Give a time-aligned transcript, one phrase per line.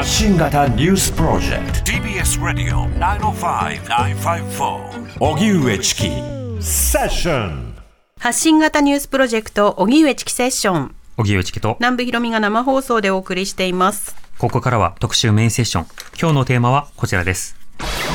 [0.00, 1.92] 発信型ニュースプロジェクト。
[1.92, 2.88] TBS ラディオ
[3.20, 6.08] 905-954荻上チキ。
[6.62, 7.74] セッション
[8.18, 10.94] 発信型ニュースプロジェクト荻上チキセッション。
[11.18, 11.76] 荻上チキと。
[11.80, 14.16] 南部ひろみが生放送でお送りしています。
[14.38, 15.86] ここからは特集メインセッション。
[16.18, 17.54] 今日のテーマはこちらです。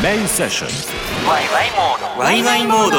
[0.02, 0.70] メインセッション。
[1.30, 1.40] ワ
[2.34, 2.98] イワイモード。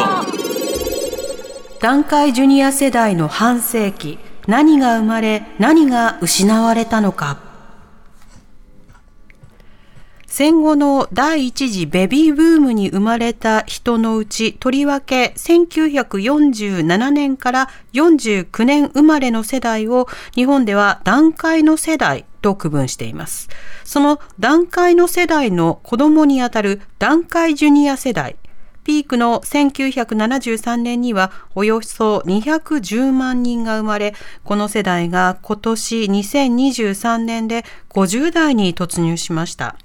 [1.80, 4.20] 団塊ジュニア世代の半世紀。
[4.46, 7.45] 何が生まれ何が失われたのか
[10.38, 23.48] 戦後の第一次ベビーブームに生まれた人のうちとりわけ1947年から49年生まれの世代を日本では団塊の世代と区分しています。
[23.84, 28.36] その団塊の世代の子供にあたる団塊ジュニア世代
[28.84, 39.76] ピークの1973年にはおよそ210万人が生まれ、この世代が今年2023年で50代に突入しました。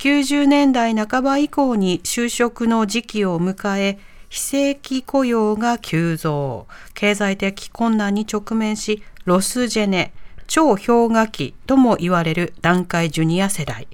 [0.00, 3.98] 90年代半ば以降に就職の時期を迎え、
[4.30, 10.14] 非正規雇用が急増、経済的困難に直面し、ロスジェネ、
[10.46, 13.88] 超氷河期とも言われる団塊ジュニア世代。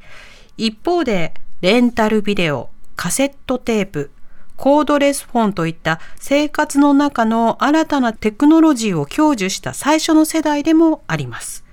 [0.57, 4.13] 一方で、レンタルビデオ、カセットテープ、
[4.57, 11.66] コードレスフォンといった生活の中の新たなテクノロジーを享受した最初の世代でもあります。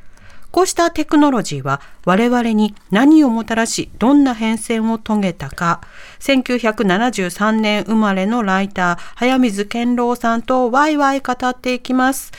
[0.53, 5.81] こうしたテクノロジーは我々に何をもたらし、どんな変遷を遂げたか、
[6.19, 12.31] 1973年生まれのライター、早水健郎さんとワイワイ語っていきます。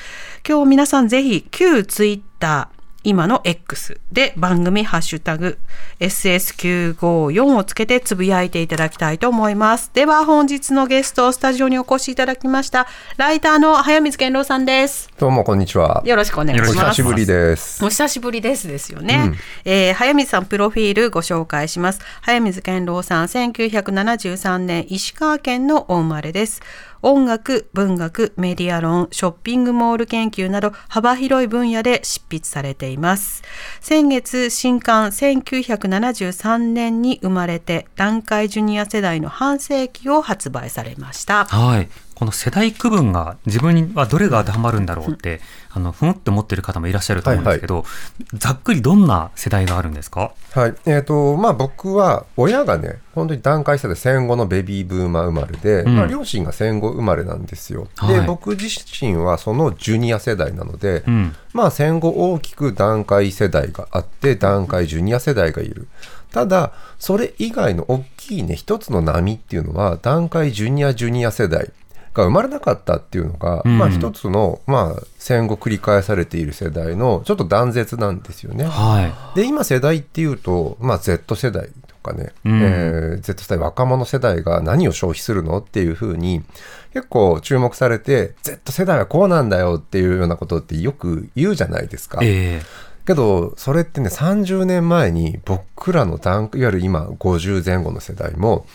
[0.48, 2.73] 今日皆さんぜひ旧ツイッター、
[3.04, 5.58] 今の X で番組ハッシュタグ
[6.00, 9.90] SS954 をつけてつぶやいていただきたいと思います。
[9.94, 15.10] では本日のゲスト、スタジオにお越しいただきました、ライターの早水健郎さんです。
[15.18, 16.02] どうもこんにちは。
[16.04, 16.74] よろしくお願いしおます。
[16.74, 17.84] 久しぶりです。
[17.84, 19.32] お久しぶりですですよね、
[19.64, 26.62] えー早水さんプロフィールご紹介します早水健郎さん1973年石川県のお生まれです
[27.06, 33.42] 音楽文学メディア論ショッピングモール研究など幅広い分野で執筆されています。
[33.82, 41.44] 先月新刊1973年に生まれて団塊ジュニア世代の半世紀を発売されました。
[41.44, 41.88] はい。
[42.14, 45.40] この世代区分が自分にはどれが当てはまるんだろうって
[45.72, 47.84] あのふんって思ってる方もいらっしゃると思うんですけど、
[48.34, 50.32] ざっくりどんな世代があるんですか？
[50.52, 50.74] はい。
[50.86, 57.88] えっ、と、まあ僕は、親がね、本当に段階世代戦後のベビーブーマー生まれで、うんまあ両親が戦後生まれなんですよ。
[57.96, 58.66] はいで、僕自
[59.00, 65.88] 身はそのジュニア世代なので、うんまあ戦後大きく段階世代があって、段階ジュニア世代がいる。
[66.30, 71.72] ただ、それ以外の大きいね、一つの波っていうのは、段階ジュニアジュニア世代
[72.14, 78.64] が生まれなかったっていうのが、うんまあ一つの、まあ戦後繰り返されている世代のちょっと断絶なんですよね。
[78.64, 86.42] はで、今世代っていうと、まあ Z 世代とかね、うんえー Z 世代若者世代が何を消費するのっていうふうに
[86.92, 92.22] 結構注目されて、Z 世代はこうなんだよっていうようなことってよく言うじゃないですか。
[92.22, 92.62] いえ
[93.06, 98.66] けど、それってね、30年前に僕らの段いわゆる今50前後の世代も、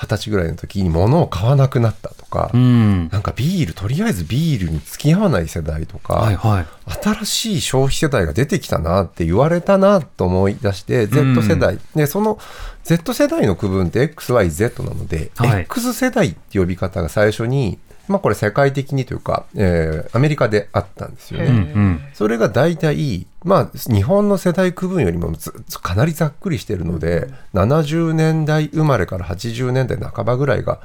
[0.00, 3.08] 20歳ぐらいの時に物を買わなくなったとか、えうん。
[3.08, 6.66] なんかビール、とりあえずビールに付き合わない世代とか、はいはい。
[7.02, 11.78] 新しい消費世代が出てきたなって言われたなと思い出して、Z 世代。
[11.94, 12.38] で、その
[12.84, 15.62] Z 世代の区分って XYZ なので、はい。
[15.62, 17.78] X 世代って呼び方が最初に、
[18.10, 21.72] まあこれ世界的にというか、えーアメリカであったんですようんね。
[21.74, 22.00] うん。
[22.12, 30.80] それが大体、まあ日本の世代区分よりもずかなりざっくりしてるので、70年代生まれから80年代半ばぐらいが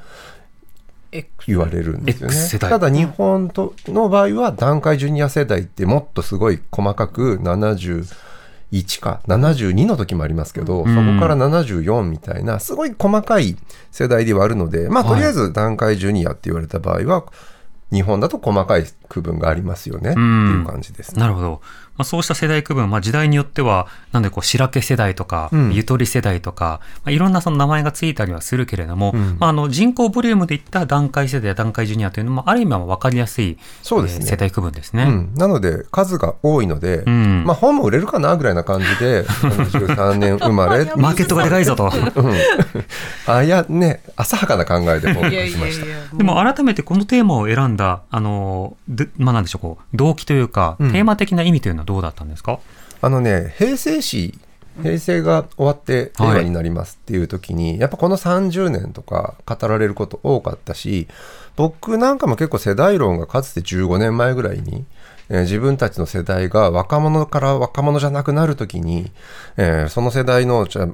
[1.47, 2.59] 言われるんですよね。
[2.59, 7.39] ただ日本との場合は段階ジュニア世代ってもっとすごい細かく
[8.71, 13.57] 71か72の時もありますけど、うんそこから74みたいなすごい細かい
[13.91, 17.25] 世代ではあるのでまあとりあえず段階ジュニアって言われた場合は
[17.91, 21.21] 日本だと細かい区分がありますよねっていう感じですね。
[21.21, 21.61] なるほど。
[21.97, 25.73] まあ、そうした世代区分、まあ、時代によっては、なんでこう、白毛世代とか、うん。
[25.73, 29.37] ゆとり世代とか、まあ、いろんなその名前がついたりはするけれども、うん。
[29.39, 34.25] まあ、あの人口ボリュームでいった段階世代や段階ジュニアというのも、ある意味は分かりやすい、そうですね。
[34.25, 35.03] えー世代区分ですね。
[35.03, 37.45] うん、なので数が多いので、ん。
[37.45, 41.91] まあ本も売れるかなぐらいな感じで73年生まれ、 うん、マーケットがでかいぞと。
[43.27, 46.17] あいやね浅はかな考えで本をしました。
[46.17, 52.59] でも改めてこのテーマを選んだ、あの、でまあ、なんでしょう、こう、動機というか、うんテーマ的な意味というのはどうだったんですか？
[53.01, 54.37] あのね平成史
[54.81, 61.07] 平成が終わって令和になりますっていう時に、やっぱこの30年とか語られること多かったし
[61.55, 64.83] 僕なんかも結構世代論がかつて15年前ぐらいに
[65.29, 69.11] えー自分たちの世代が若者から若者じゃなくなるときに、
[69.55, 70.89] えーその世代のじゃあ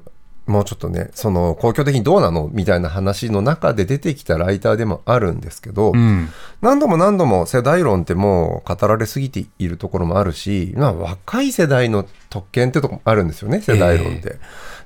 [0.47, 6.29] もうちょっとねその公共的にどうなのみたいな話の中で出てきたライターでもあるんですけど、うん。
[6.61, 14.37] 何度も何度も世代論ってもう語られすぎているところもあるし、まあ、若い世代の特権ってとこもあるんですよね世代論って。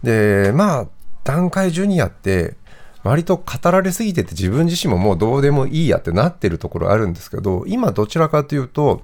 [0.04, 0.88] でまあ
[1.24, 2.56] 段階ジュニアって
[3.04, 9.02] 割と語られすぎてて自分自身ももうどうでもいいやってなってるところあるんですけど今どちらかというと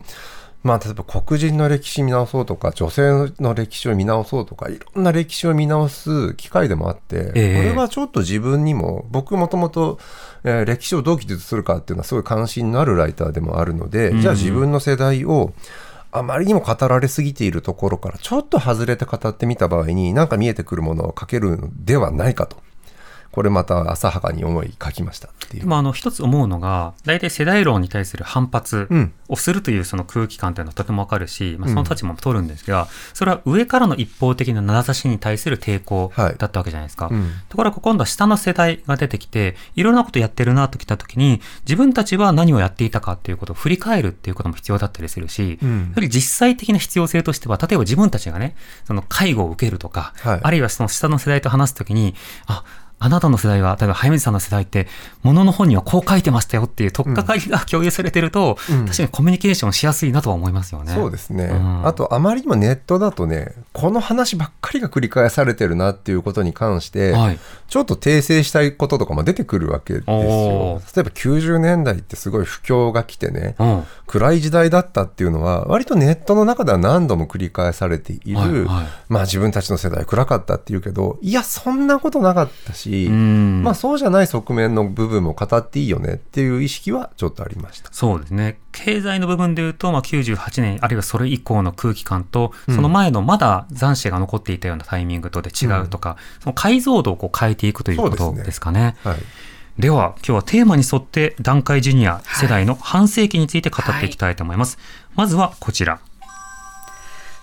[0.63, 7.69] まあ、例えば黒人の歴史見直そうとか女性の歴史を見直そうとかいろんな歴史を見直す機会でもあって、ええ。
[7.69, 9.99] これはちょっと自分にも僕もともと
[10.43, 15.53] えー歴史をどう記述するかっていうのはすごい関心のあるライターでもあるので、じゃあ自分の世代を
[16.11, 22.57] あまりにも語られすぎているところからちょっと外れて語ってみた場合に何か見えてくるものを書けるのではないかと
[23.31, 25.63] これまた浅はかに思い書きましたっていう。
[25.63, 29.13] でもあの一つ思うのが大体世代論に対する反発うん。
[29.31, 36.35] をするというその空気感というのはとてもわかるし、まあ、その立場も取るんですが、それは上からの一方的な名指しに対する抵抗はい。
[36.37, 37.07] だったわけじゃないですか。
[37.09, 37.31] うん。
[37.47, 45.79] ところが今度は下の世代が出てきていろんなことやってるなときたときに自分たちは何をやっていたかっていうことを振り返るっていうことも必要だったりするし、うん。
[45.89, 48.55] やはり実際的な必要性としては例えば自分たちがね
[48.85, 50.39] その介護を受けるとか、はい。
[50.43, 52.15] あるいはその下の世代と話すときに
[52.47, 52.65] あ
[53.03, 54.87] あなたの世代は、例えば、早水さんの世代って、
[55.23, 60.93] 物の本にはこう書いてましたよっていう、取っかかりが共有されてると、うん確かにコミュニケーションしやすいなとは思いますよね。
[60.93, 67.39] そうですね、うんあとあまりにもネットだとねこの話ばっかりが繰り返されてるなっていうことに関して、はい。
[67.67, 70.81] ちょっと訂正したいこととかも出てくるわけですおよ。
[70.93, 73.83] 例えば90年代ってすごい不況が来てね、うん。
[74.07, 87.89] 暗い時代だったっていうのは割とネットの中では何度も繰り返されている、はいはいまあ自分たちの世代暗かったっていうけどいやそんなことなかったし、うんまあそうじゃない側面の部分も語っていいよねっていう意識はちょっとありました。
[87.91, 88.59] そうですね。
[88.71, 98.95] 経済の部分で言うと、まあ、98年、あるいはそれ以降の空気感と、その前のまだ残滓が残っていたようなタイミングとで違うとか、その解像度をこう変えていくということですかね。
[99.03, 99.17] はい
[99.79, 104.77] では、今日はテーマに沿って、段階ジュニア世代の半世紀について語っていきたいと思います。
[105.15, 106.01] まずはこちら。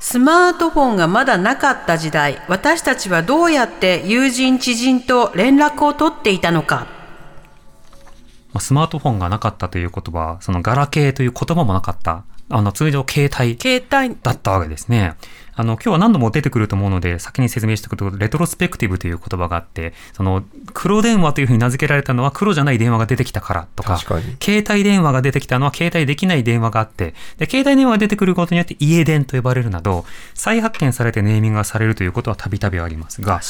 [0.00, 6.86] スマートフォンがまだなかった時代、私たちはどうやって友人知人と連絡を取っていたのか。
[8.52, 12.24] まあスマートフォンがなかったという言葉、そのガラケーという言葉もなかった。
[12.50, 15.16] あの、通常携帯携帯だったわけですね。
[15.60, 24.36] あの、今日は何度も出てくると思うので、先に説明しておくと、レトロスペクティブという言葉があって、その、黒電話というふうに名付けられたのは黒じゃない電話が出てきたからとか、確かに。
[24.42, 33.40] 携帯電話が出てきたのは携帯できない電話があって、で、携帯電話が出てくることによって家電と呼ばれるなど、再発見されてネーミングがされるということはたびたびありますが、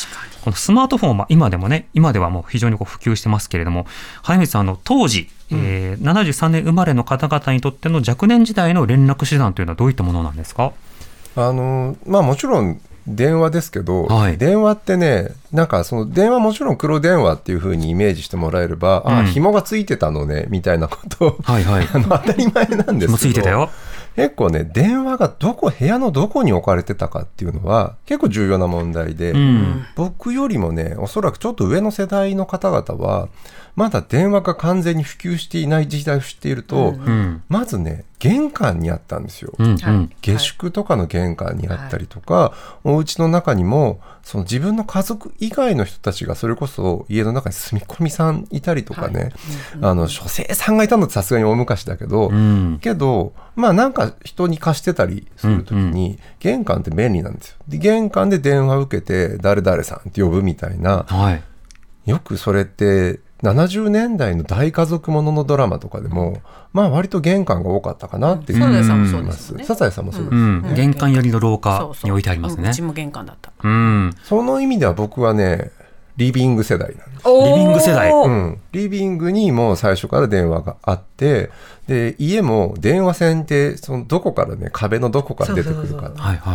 [0.43, 3.87] このスマートフォンは今でもね、今ではもう非常にこう普及してますけれども、
[4.23, 10.73] 早水さん、あの、当時、えー73年生まれの方々にとっての若年時代の連絡手段というのはどういったものなんですか？
[11.47, 21.89] あのまあもちろん電話ですけど、はい電話ってねなんかその電話もちろん黒電話っていう風にイメージしてもらえれば、あうん紐がついてたのねみたいなことをはいはい。
[21.93, 23.71] あの当たり前なんですけどもうついてたよ。
[24.15, 29.85] 結構ね電話がどこ部屋のどこに置かれてたかっていうのは結構重要な問題で、うん。
[29.97, 33.29] 僕よりもねおそらくちょっと上の世代の方々は
[33.79, 37.45] まだ電話が完全に普及していない時代を知っていると、うん。
[37.49, 39.53] まずね玄関にあったんですよ。
[39.57, 40.11] うん。
[40.21, 49.31] 下宿とかの玄関にあったりとか、お家の中にもその自分の家族以外の人たちがそれこそ家の中に住み込みさんいたりとかね、
[49.81, 52.81] あの書生さんがいたのってさすがに大昔だけど、うん。
[52.83, 61.43] けどまあなんか人に貸してたりするときに、玄関って便利なんですよで玄関で電話受けて誰々さんって呼ぶみたいなはい。
[62.11, 66.43] よくそれって70年代の大家族もののドラマとかでも
[66.73, 69.65] まあ割と玄関が多かったかなっていうサザエさんす。
[69.65, 70.63] サザエさんもそうですうよん。
[70.63, 70.75] ね。
[70.75, 72.75] 玄関寄りの廊下に置いてありますねうんう。
[72.75, 73.53] ちも玄関だった。
[73.63, 74.13] うん。
[74.25, 75.71] その意味では僕はね、
[76.19, 77.29] リビング世代なんです。
[77.29, 78.11] リビング世代。
[78.11, 81.51] うん、リビングにもう最初から電話があって
[81.87, 86.11] で家も電話線ってそのどこからね壁のどこから出てくるか。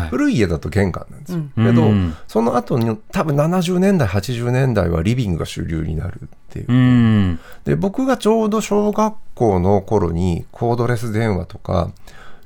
[0.10, 1.65] 古い家だと玄関なんですよ、うん。
[1.65, 2.13] けど、うん。
[2.27, 7.39] その後に多分70年代80年代はリビングが主流になるっていう、うん。
[7.63, 11.89] で僕がちょうど小学校の頃にコードレス電話とか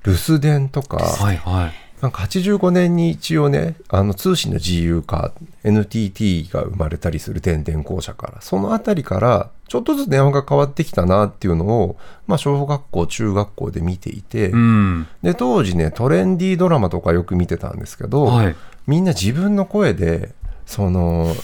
[0.05, 1.87] 留守電とか、はいはい。
[2.01, 15.07] なんか85年に一応ね、あの通信の自由化、NTT が生まれたりする電電公社から、そのあたりから、ちょっとずつ電話が変わってきたなっていうのを、まあ小学校、中学校で見ていて、うん。
[15.23, 18.55] で、当時ね、トレンディードラマとかよく見てたんですけど、はい。
[18.85, 20.35] みんな自分の声で、
[20.67, 21.35] その、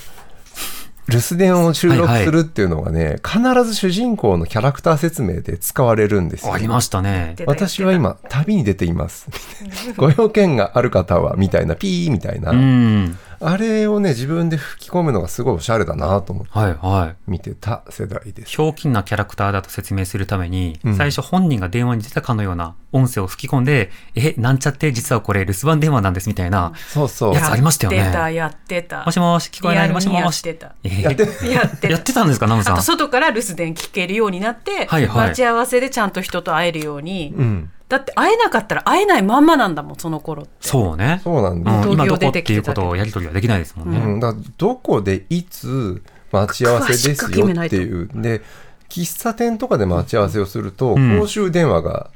[1.10, 6.54] 留守電を収録するっていうのがね、必ず主人公のキャラクター説明で使われるんですよ。
[6.54, 7.36] ありましたね。
[7.46, 9.28] 私は今、旅に出ています。
[9.98, 12.52] ご用件がある方は、みたいな、ピーみたいな。
[12.52, 13.18] うん。
[13.46, 17.16] あれをね、自分で吹き込むのがすごいおしゃれだなと思ってはいはい。
[17.28, 18.50] 見てた世代です。
[18.52, 27.42] ひょうきんなキャラクターだと説明するために、うん最初本人が電話に出たかのような音声を吹き込んで、え、なんちゃって実はこれ留守番電話なんですみたいな、そうそうや。
[27.42, 29.06] つありましたよねやってた、やってた。
[29.06, 30.46] もしもし、聞こえない、もしもし。
[30.46, 30.76] やってた。
[30.84, 32.84] えーやってやってたやってたんですか、ナムさんあと。
[32.84, 37.72] 外から留守電聞けるようになって、はいはい待ち合わせでちゃんと人と会えるように、うん。
[37.90, 40.52] だって会えなかったら会えないまんまなんだもんその頃って。
[40.62, 41.22] そうね。
[41.24, 41.88] そうなんです。
[41.88, 44.00] うん、今どこっていうことをやり取りはできないですもんね。
[44.00, 48.10] うん、だからどこでいつ待ち合わせですよっていう。
[48.16, 48.42] で
[48.90, 51.20] 喫茶店とかで待ち合わせをすると、ん。
[51.20, 52.10] 公衆電話が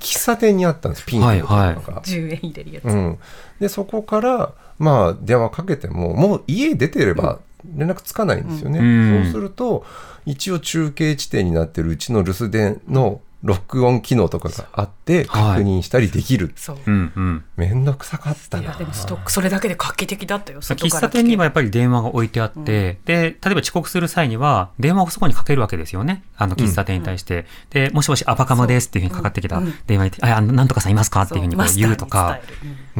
[0.00, 1.32] 喫茶店にあったんですピンクの。
[1.32, 1.74] 電話が、はい。
[1.76, 3.18] 10円入れるやつ、うん、
[3.60, 7.40] でそこからまあ電話かけてももう家出てれば
[7.74, 9.24] 連絡つかないんですよね、うん。
[9.24, 9.84] そうすると
[10.26, 15.58] 一応中継地点になってるうちの留守電の録音機能とかがあってはい。
[15.58, 16.78] 確認したりできる、そう。
[16.86, 17.44] うんうん。
[17.56, 18.64] めんどくさかったな。
[18.64, 26.24] いやでもストックそれだけで画期的だったよ外喫から茶店にはやっぱり電話が置いてあって、で、例えば遅刻する際には、電話をそこにかけるわけですよね。
[26.36, 27.46] あの、喫茶店に対して。
[27.70, 29.60] で、もしもし、アパカマですっていうふうにかかってきた。
[29.86, 32.40] 電話に、あ、あのなんとかさんいますかっていうふうにこう言うとか、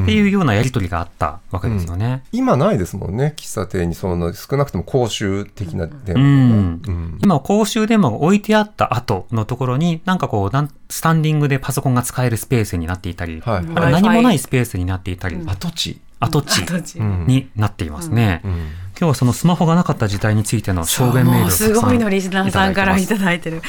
[0.00, 2.24] っていうようなやりとりがあったわけですよね。
[2.32, 3.34] 今ないですもんね。
[3.36, 6.82] 喫茶店にその少なくとも公衆的な電話が、うん。
[6.86, 7.18] うん。
[7.22, 13.64] 今、公衆電話が置いてあった後のところに、なんかこう、なんスタンディングでパソコンが使えるスペースになっていたり、はい。
[13.64, 17.26] 何もないスペースになっていたり、跡地、跡地跡地うん。
[17.28, 18.40] になっていますね。
[18.44, 23.60] うん今日はそのスマホがなかった時代についての証言メールすごいのリスナーさんからいたいだいてる。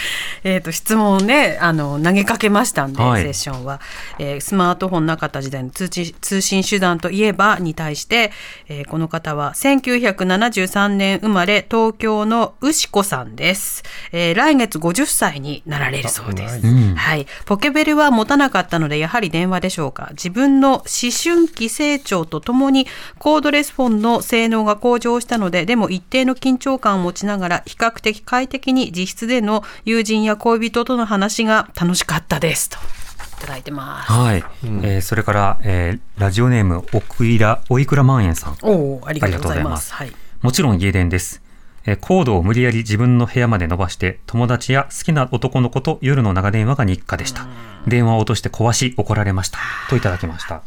[0.44, 3.82] えっ、と、質問をね、あの、投げかけましたんで、はいセッションは。
[4.20, 8.32] えースマートフォンなかった時代の通知通信手段といえばに対して、
[8.68, 13.84] えーこの方は1973年生まれ、東京の牛子さんです。
[14.12, 16.56] えー来月50歳になられるそうです。
[16.56, 17.26] あうんはい。
[17.46, 20.10] ポケベルは持たなかったので、やはり電話でしょうか。
[20.12, 32.70] 自分の思春期成長とともに、コードレスフォンの性能が向上したので、でも一定の緊張感を持ちながら、比較的快適に自室での友人や恋人との話が楽しかったです。
[32.70, 34.12] と、いただいてます。
[34.12, 34.44] はい、
[34.84, 38.58] えーそれから、えーラジオネームおくいらおいくら万円さん。
[38.62, 39.94] おお、ありがとうございます。
[39.94, 40.12] あはい。
[40.42, 41.42] もちろん家電です、
[41.86, 47.48] えーコードを無理やり自分の部屋まで伸ばして友達や好きな男の子と夜の長電話が日課でした。
[47.88, 49.60] 電話を落として壊し怒られました。
[49.90, 50.62] といただきました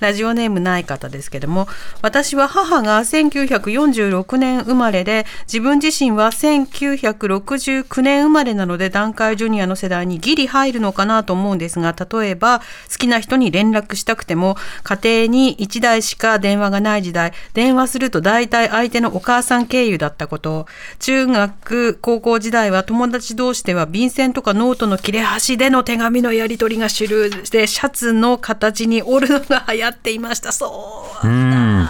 [0.00, 1.68] ラジオネームない方ですけども、
[2.02, 20.66] 私は母が1946年生まれで、自分自身は1969年生まれなので、団塊ジュニアの世代にギリ入るのかなと思うんですが、例えば、好きな人に連絡したくても、家庭に1台しか電話がない時代、電話すると大体相手のお母さん経由だったこと、
[20.98, 30.52] 中学、高校時代は友達同士では便箋とかノートの切れ端での手紙のやり取りが主流で、シャツの形に折るのが流行っていました。
[30.52, 31.26] そう。
[31.26, 31.88] うん。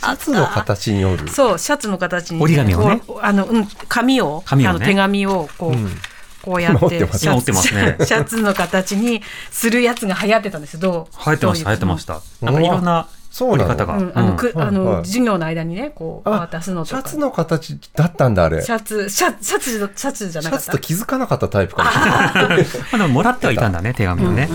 [0.00, 1.28] シャツの形による。
[1.28, 3.02] そう、シャツの形に、折り紙をね。
[3.22, 4.76] あの、うん、紙を、紙をね。
[4.76, 5.90] あの手紙をこう、うん。
[6.42, 7.96] こうやって、シャツね。
[8.06, 10.74] シャツの形にするやつが流行ってたんです。
[10.74, 10.80] よ。
[10.80, 11.16] どう？
[11.26, 12.04] 流行ってました流行ってまし。
[12.06, 12.20] た。
[12.40, 13.74] なんかいろんなそうなの？
[13.74, 17.00] うあの、くはいあの、はい授業の間にね、こう、あ渡すのとか。
[17.00, 18.60] シャツの形だったんだあれ。
[18.60, 20.64] シャツ、シャツ、シャツ、シャツじゃなかった。
[20.64, 20.86] シャツと。
[20.86, 21.90] 気づかなかったタイプかも。
[21.90, 22.66] しれない。
[22.92, 24.48] まあでももらってはいたんだね 手紙をね、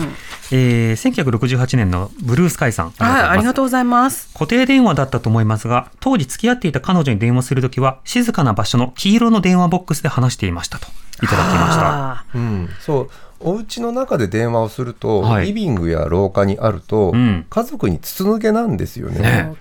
[0.51, 2.91] えー1968年のブルースカイさん。
[2.97, 4.29] はい、ありがとうございます。
[4.33, 10.87] 固定電話だったと思いますが、当時付き合っていた彼女に電話するときは、静かな場所の黄色の電話ボックスで話していましたと、
[11.23, 12.11] いただきました。
[12.11, 13.09] あうん、そう
[13.45, 15.47] お家の中で電話をすると、はい。
[15.47, 17.45] リビングや廊下にあると、うん。
[17.49, 19.53] 家族に筒抜けなんですよね。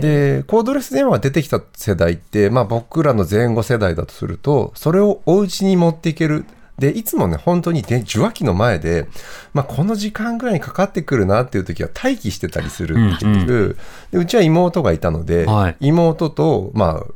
[0.00, 6.46] でコードレス電話が出てきた世代って、まあ、僕らの前後世代だとするとそれをお家に持っていける。
[6.78, 9.08] でいつもね本当にで受話器の前で、
[9.54, 13.76] まあ、この時間ぐらいにかかってくるなっていう時は待機してたりするっていう、うん。
[14.12, 15.76] でうちは妹がいたので、はい。
[15.80, 17.06] 妹と、まあ、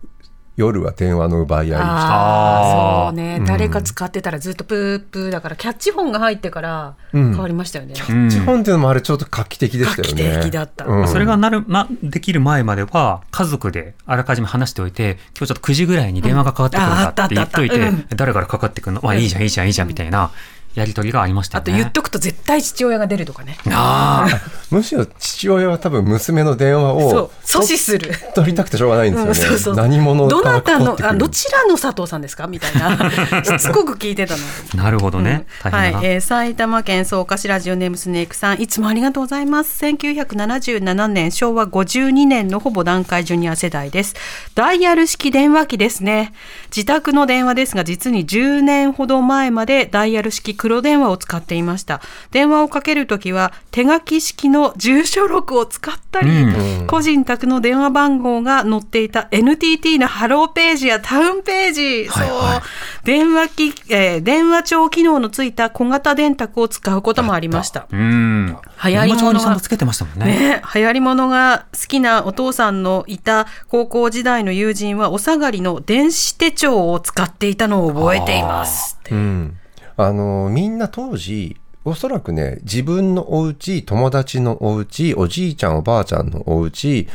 [0.61, 1.81] 夜は電話の奪い合い。
[1.81, 3.45] ああ、そうね、うん。
[3.47, 7.31] 誰か使ってたらずっとプープーだから、キャッチフォンが入ってからうん。
[7.31, 7.95] 変わりましたよね。
[8.09, 10.35] うん基本っていうのもあれちょっと画期的でしたよね。
[10.35, 10.85] 画期的だった。
[10.85, 11.09] うん。
[11.09, 19.01] それがなる、ま、できる前までは、家族であらかじめ話しておいて、今日ちょっと9時ぐらいに電話がかかってくるんだって言っといて誰からかかってくるの？
[19.03, 20.31] まあいいじゃん、いいじゃん、いいじゃん、みたいな。
[20.75, 21.65] やり取りがありましたね。
[21.65, 23.57] と言っとくと絶対父親が出るとかね。
[23.71, 28.13] ああ、 むしろ父親は多分娘の電話を阻止する。
[28.35, 29.31] 取りたくてしょうがないんですよね。
[29.31, 32.47] うんそうそう何者どなたのあどちらの佐藤さんですか？
[32.47, 33.11] みたいな。
[33.59, 34.43] しつこく聞いてたの。
[34.83, 35.47] なるほどね。
[35.65, 36.07] 大はい。
[36.07, 38.61] えー埼玉県草加市ラジオネームスネークさん。
[38.61, 39.85] いつもありがとうございます。
[39.85, 41.31] 1977年。
[41.33, 44.15] 昭和52年のほぼ団塊ジュニア世代です。
[44.55, 46.33] ダイヤル式電話機ですね
[46.75, 52.01] 自宅の電話ですが実に10年ほど前までダイヤル式黒電話を使っていました
[52.31, 62.61] 電話をかけるときは手書き式の住所録を使ったり、うん個人宅の電話番号が載っていた NTT のハローページやタウンページ、はいそうはい
[63.05, 67.87] 電話機、えー電話帳機能のついた小型電卓を使うこともありました。
[67.91, 68.57] うん。
[68.85, 70.27] 流行り物は電話帳にちゃんとつけてましたもんね。
[70.27, 78.99] ね、流行り物が好きなお父さんのいた高校時代の友人はお下がりの電子手帳を使っていたのを覚えています。
[79.11, 79.57] うん、
[79.97, 87.09] あのみんな当時おそらくね自分のお家友達のお家おじいちゃんおばあちゃんのお家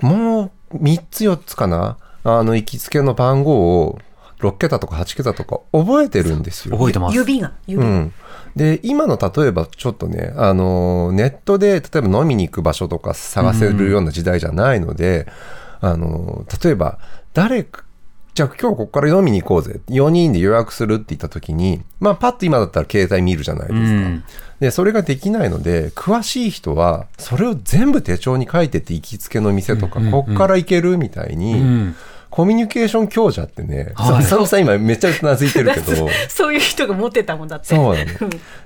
[0.00, 3.98] もう3つ4つかなあの行きつけの番号を
[4.38, 6.76] 6桁とか8桁とか覚えてるんですよ。
[6.76, 7.16] 覚えてます。
[7.16, 7.88] 指が、指が。
[7.88, 8.12] うん、
[8.54, 15.26] で今の例えばちょっとねあのネットで例えば飲みに行く場所とか探せるような時代じゃないので、
[15.80, 16.98] あの例えば
[17.34, 17.84] 誰か
[18.40, 24.24] じゃあ今日ここから飲みに行こうぜ4人で予約するって言った時にまあパッと今だったら携帯見るじゃないですか、うん
[24.60, 31.96] でそれができないので詳しい人はそれを全部手帳に書いてって行きつけの店とか、うんうんうんこっから行けるみたいに、うん。
[32.28, 37.68] コミュニケーション強者ってね、はい佐野さん今めっちゃうなずいてるけど そういう人が持ってたもんだって。
[37.68, 38.10] そうなの。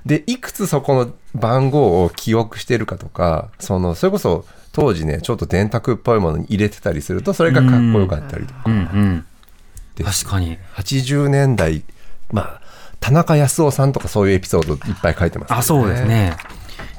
[0.05, 8.63] で、いくつそこの番号を記憶してるかとか、その、それこそ当時ね、ちょっと電卓っぽいものに入れてたりすると、それがかっこよかったりとか。
[8.65, 9.25] うんうん。
[9.25, 9.25] で
[10.03, 10.57] 確かに。
[10.75, 11.83] 80年代、
[12.31, 12.61] まあ、
[12.99, 16.05] 田中康夫さんとかそういうエピソードいっぱい書いてます、あ、そうです。
[16.05, 16.35] ね。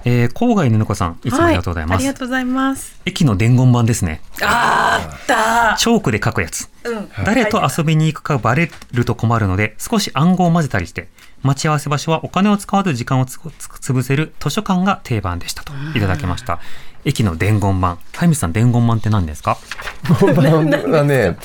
[0.08, 1.92] えー、郊外の猫さん、いつもありがとうございます。
[1.94, 2.96] はありがとうございます。
[3.06, 4.20] 駅の伝言板ですね。
[4.40, 6.70] あったチョークで書くやつ。
[6.84, 7.08] うん。
[7.24, 11.08] 誰と遊びに行くかバレると困るので、少し暗号を混ぜたりして、
[11.42, 16.60] 待ち合わせ場所はお金を使わず時間をつつ潰せる図書館が定番でしたといただきました。
[17.04, 17.98] 駅の伝言板。
[18.14, 19.58] ハイミさん、伝言板って何ですか？
[20.20, 21.36] 本番はね、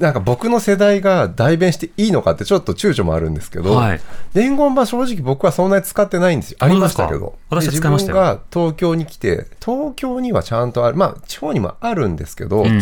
[0.00, 4.00] なんか僕の世代が代弁していいのかってちょっと躊躇もあるんですけど、はい
[4.32, 6.56] 伝言板正直僕はそんなに使ってないんですよ。
[6.60, 7.38] ありましたけど。
[7.50, 12.80] 私自分が東京に来て、東京にはちゃんとある、まあ地方にもあるんですけど、うん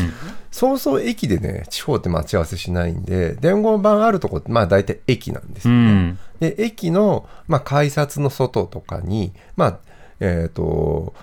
[0.50, 5.92] そうそう駅でね、地方って待ち合わせしないんで、伝言板あるとこって、まあ大体駅なんですうよね。
[5.92, 6.18] ん。
[6.40, 9.78] で、駅の、まあ、改札の外とかに、まあ、
[10.20, 11.14] えっ、と、こ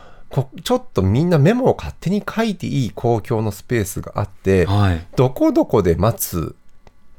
[0.63, 5.08] ちょっとみんなメモを勝手に書いていい公共のスペースがあって、はい。
[5.15, 6.56] どこどこで待つ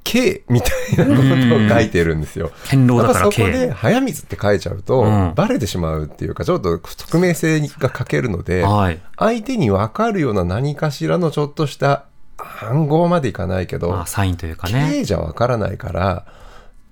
[0.05, 2.51] K みたいなことを書いてるんですよ。
[2.65, 9.01] 堅牢だからそこで早水って書いちゃうと、うんバレてしまうっていうか、ちょっと匿名性が欠けるので、はい。
[9.19, 12.07] 相手に分かるような何かしらのちょっとした
[12.39, 14.89] 暗号までいかないけど、まあ、サインというかね。
[14.91, 16.27] K じゃ分からないから、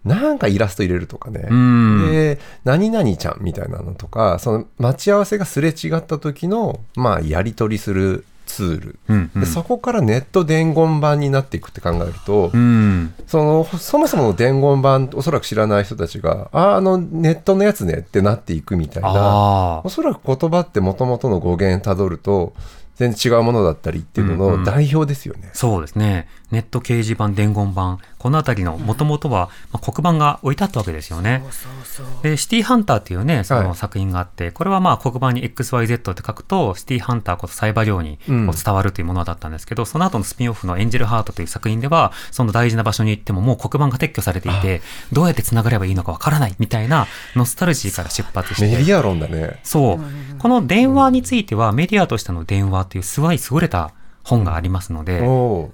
[0.09, 1.47] なんかイラスト入れるとかね。
[1.49, 2.11] うん。
[2.11, 8.99] で、何々ちゃんみたいなのとか、その待ち合わせがすれ違った時の、まあ、やり取りするツール。
[9.09, 13.15] うんうんでそこからネット伝言版になっていくって考えると、うん。
[13.27, 22.55] そのそもそもの伝言版おそらく知らない人たちがああのネットのやつねってなっていくみたいなあおそらく言葉ってもともとの語源たどると
[22.99, 25.51] 全然違うものだったりっていうのうんうんの代表ですよね。
[25.53, 26.29] そうですね。
[26.51, 31.43] ネット掲示板、伝言板、このあたりのもともとは、まあ、黒板が置いてあったわけですよね。
[31.51, 32.07] そうそう。
[32.23, 44.81] で、シティハンターっていうね、そはいの作品があって、これはまあ黒板に XYZ って書くと、シティハンターことサイバリョウに伝わるというものだったんですけど、その後のスピンオフのエンジェルハートという作品では、その大事な場所に行ってももう黒板が撤去されていて、
[45.13, 47.07] どうやって繋がればいいのかわからないみたいな
[47.37, 48.67] ノスタルジーから出発して。
[48.67, 49.61] メディア論だね。
[49.63, 50.01] そう。
[50.39, 53.93] この電話については、メディアとしての電話というすごい優れた
[54.29, 55.21] 本がありますので、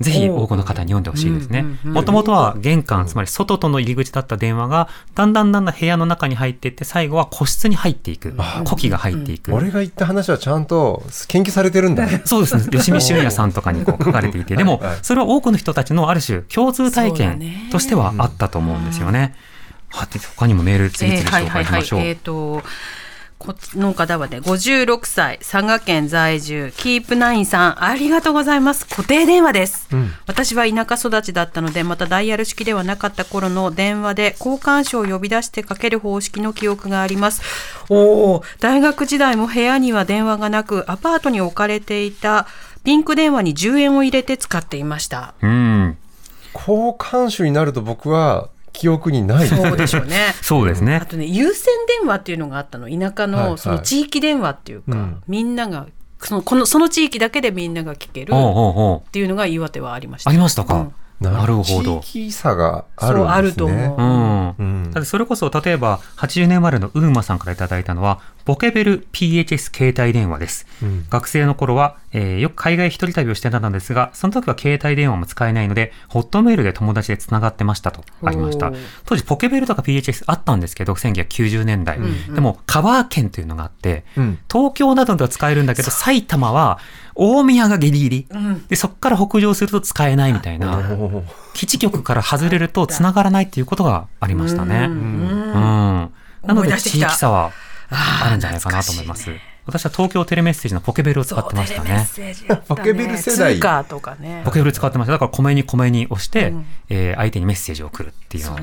[0.00, 1.64] ぜひ多くの方に読んでほしいですね。
[1.83, 8.35] もともとは玄関、つまり外との入り口だった電話が、だんだんだんだん部屋の中に入っていって、最後は個室に入っていく。
[8.64, 9.53] 呼気が入っていく。
[9.53, 12.07] 俺が言った話はちゃんと研究されてるんだ。
[12.27, 12.62] そうですね。
[12.70, 19.35] 吉見俊也さんとかにこう書かれていて、 でもはい、それは多くの人たちのある種共通体験ねとしてはあったと思うんですよね。
[19.88, 22.00] はて他にもメール次々えーはい紹はいはい介しましょう。
[22.00, 22.62] えっ、と
[23.44, 28.87] この方はね56歳佐賀県在住キープナインさんありがとうございます。
[28.87, 29.88] 固定電話です、
[30.26, 37.42] 私は田舎育ちだったのでまたダイヤル式ではなかった頃の電話で交換所を呼び出してかける方式の記憶があります。
[37.90, 42.46] おお大学時代も部屋には電話がなくアパートに置かれていた
[42.83, 45.35] ピンク電話に10円を入れて使っていました。
[45.42, 45.98] うん。
[46.54, 50.34] 交換手になると僕は記憶にないですねそうでしょうね。
[50.42, 51.06] そうですねあ。
[51.06, 55.87] とね有線電話っていうのがあったの田舎はいはいのその地域電話っていうか、うんみんなが
[56.20, 60.30] そのこのその地域だけでみんなが聞けるっていうのが岩手はありました。
[60.30, 60.74] ありましたか。
[60.74, 62.00] うんなるほど。
[62.00, 63.24] 地域差があるんですね。
[63.24, 64.54] そうあると思ううん。
[64.58, 71.07] うんだってそれこそ例えば80年生まれのウーマさんからいただいたのはポケベル PHS 携帯電話です、うん。
[71.09, 78.72] 学生の頃は、えーよく海外一人旅をしてたのですがその時は携帯電話も使えないのでホットメールで友達でつながってましたとありました。
[79.07, 81.98] 当時ポケベルとか PHS あったんですけど1990年代、
[82.35, 84.38] でもカバー券というのがあってうん。
[84.50, 86.78] 東京などでは使えるんだけど埼玉は
[87.14, 88.28] 大宮がギリギリ、
[88.68, 90.83] でそこから北上すると使えないみたいな
[91.54, 94.87] 基地局から外れると繋がらないっていうことがありましたね。
[94.88, 96.12] うん。
[96.42, 97.52] なので地域差は
[97.96, 99.30] あるんじゃないかなと思います。
[99.66, 102.07] 私は東京テレメッセージのポケベルを使ってましたね。
[102.68, 104.50] ポケベル世代とかねポ。
[104.50, 105.12] ケベル使ってました。
[105.12, 108.57] だから米に米に押して、うんえー相手にメッセージを送るっていうのを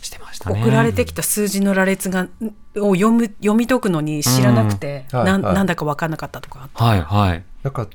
[0.00, 0.62] してましたね。
[0.62, 2.28] 送られてきた数字の羅列が
[2.76, 6.68] を読む読み解くのに知らなくて、なんうんはいはいなんだか分からなかったとか。
[6.72, 7.44] はいはい。
[7.62, 7.86] なんか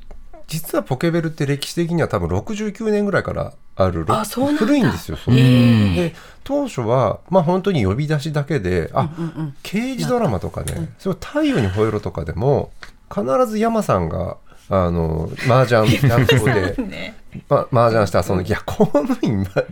[0.52, 4.60] 実はポケベルって歴史的には多分69年ぐらいからあるあそうなんだ。
[4.60, 5.16] 古いんですよ。
[5.16, 9.56] そううんで当初はまあ本当に呼び出しだけであ、うんうん。
[9.64, 12.72] 刑事ドラマとかね、そう太陽に吠えろとかでも
[13.10, 14.36] 必ず山さんが
[14.70, 17.16] あの麻雀担当で、ね、
[17.48, 19.64] ま、麻雀して遊んで、いや公務員は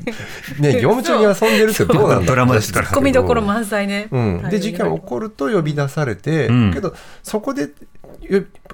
[0.60, 2.88] ね 業務中に遊んでるってどうなんだドラマですから。
[2.88, 4.08] ツッコミどころ満載ね。
[4.12, 6.74] うん、で事件起こると呼び出されて、うん。
[6.74, 7.70] けどそこでよ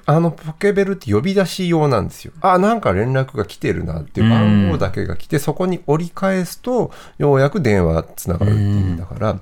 [0.06, 2.32] あのポケベルって呼び出し用なんですよ。
[2.40, 9.32] あなんか連絡が来てるなっていう番号だけが来て、そこに折り返すとようやく電話がつながるっていうんだから,、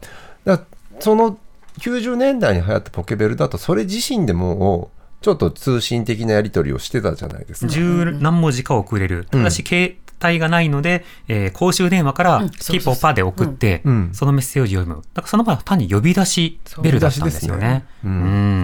[0.45, 1.39] だからその
[1.79, 4.91] 90年代に流行ったポケベルだとそれ自身でも
[5.21, 7.73] うちょっと通信的なやり取りをしてたじゃないですか。
[7.73, 9.27] 十何文字か送れる。
[9.31, 15.03] ただし、携帯がないので、えー公衆電話からピポパで送って、うんそのメッセージを読む。
[15.15, 17.85] だからその場合は単に呼び出しベルだったんですよね。
[18.05, 18.15] ううん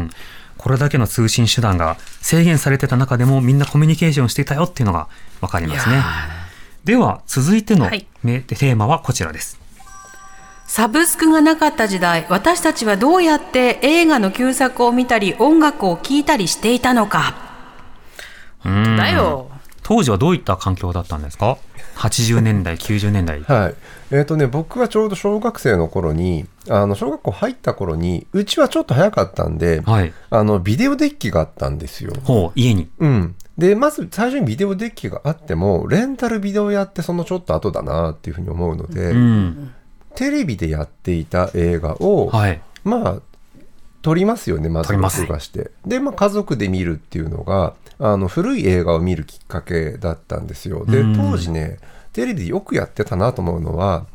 [0.04, 0.10] ん。
[0.60, 5.08] これだけの通信手段が制限されてた中でもみんなコミュニケーションしていたよっていうのが
[5.40, 6.02] わかりますね。
[6.84, 9.58] では、続いてのはいメテーマはこちらです。
[10.66, 17.34] サブスクがなかった時代、私たちはどうやって映画の旧作を見たり、音楽を聴いたりしていたのか。
[18.66, 19.50] うんだよ。
[19.82, 21.56] 当時はどういった環境だったんですか？
[22.00, 23.42] ?80 年代、90年代。
[23.42, 23.74] はい。
[24.10, 30.12] えっ、とね、僕はちょうど小学生の頃に、あの、小学校入った頃に、うちはちょっと早かったんで、はい。
[30.30, 32.12] あの、ビデオデッキがあったんですよ。
[32.24, 32.88] ほう、家に。
[32.98, 33.34] うん。
[33.58, 39.74] で、まず最初にビデオデッキがあっても、レンタルビデオやってそのちょっと後だなっていうふうに思うので、うん。
[40.14, 42.60] テレビでやっていた映画を、はい。
[42.84, 43.22] まあ、
[44.02, 45.70] 撮りますよね、まず録画して。
[45.86, 50.84] で、まあ、家族で見るっていうのが、あの、古い映画を見るきっかけだったんですよ。
[50.86, 51.78] でうん、当時ね、
[52.12, 54.06] テレビでよくやってたなと思うのは、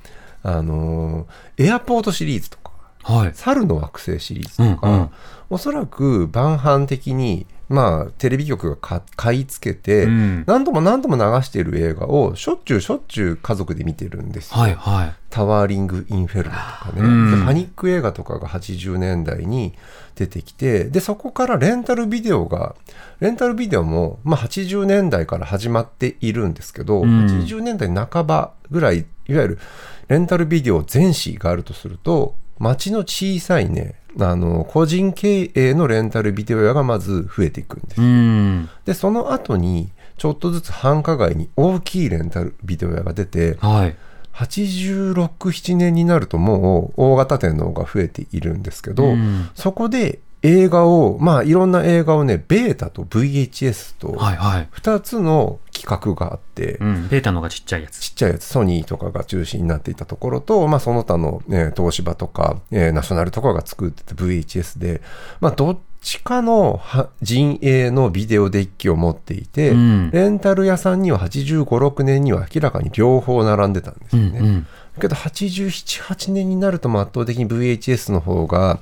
[0.44, 2.72] あのーエアポートシリーズとか、
[3.04, 3.32] はい。
[3.34, 5.10] 猿の惑星シリーズとか、うんうん
[5.48, 14.58] おそらく晩飯的に、まあ、テレビ局がか買い付けて、うん何度も何度も流している映画をしょっちゅうしょっちゅう家族で見てるんですよ。
[14.60, 15.14] はい、はい。
[15.30, 19.74] タワーリング・インフェルノとかね、うんでパニック映画とかが80年代に
[20.16, 22.76] 出てきてでそこからレンタルビデオが
[23.20, 29.60] レンタルビデオも、まあ、80年代から始まっているんですけど、うん80年代半ばぐらいいわゆる
[30.08, 38.70] レンタルビデオ全史があるとすると街の小さいねあの個人経営のレンタルビデオ屋がまず増えていくんですうん。
[38.86, 43.96] でその後にちょっとずつ繁華街に大きいレンタルビデオ屋が出てはい。
[44.34, 54.70] 86、7年になるともう大型店の方が増えているんですけど、うんそこで映画を、まあいろんな映画をね、ベータと VHS とはい、はい。
[54.74, 57.08] 2つの企画があって、うん。
[57.08, 58.00] ベータの方がちっちゃいやつ。
[58.00, 65.02] ちっちゃいやつ、ソニーとかが中心になっていたところと、まあその他の、ね、東芝とか、えーナショナルとかが作ってた VHS で、
[65.40, 74.40] まあどっちかのは陣営のビデオデッキを持っていて、うんレンタル屋さんには85、6年には明らかに両方並んでたんですうよね。
[74.40, 74.68] んうん。
[75.00, 78.80] けど87、8年になると圧倒的に VHS の方が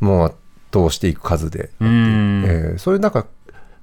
[0.00, 0.36] もう圧
[0.74, 2.44] 倒していく数で、うん。
[2.46, 3.26] えーそういうなんか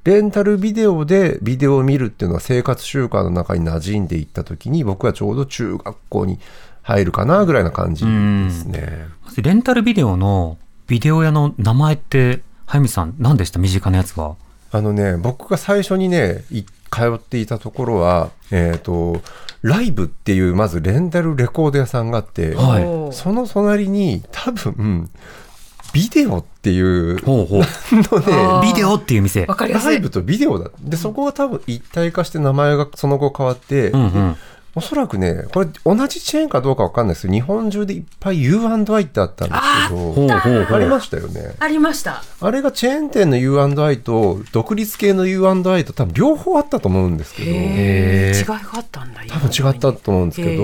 [0.10, 6.40] レンタルビデオでビデオを見るっていうのは生活習慣の中に馴染んでいった時に僕はちょうど中学校に
[6.82, 8.10] 入るかなぐらいな感じで
[8.50, 9.06] すね。
[9.38, 13.60] レンタルビデオのビデオ屋の名前って、早見さん何でした？
[13.60, 14.36] 身近なやつは？
[14.72, 16.70] あのね僕が最初にねい通
[17.16, 19.22] っていたところはえっ、と
[19.62, 25.12] ライブっていうまずレンタルレコード屋さんがあって、はいその隣に多分
[25.94, 27.62] ビデオっていうほうほう。
[27.62, 29.46] あービデオっていう店。
[29.46, 29.86] わかりやすい。
[29.88, 30.70] ライブとビデオだ。
[30.82, 34.36] で、そこが多分一体化して名前がその後変わって、うんうん。
[34.76, 40.90] おそらくね、これ同じチェーンかどうかわかんないですけど、日本中でいっぱい U&I ってあったんですけど、ほうほうほありう。
[40.90, 41.56] ましたよね。
[41.60, 42.24] ありました。
[42.40, 49.22] あれがチェーン店の U&I と独立系の U&I と多分両方あったと思うんですけど、違いがあったんだ。
[49.28, 50.64] 多分違ったと思うんですけど、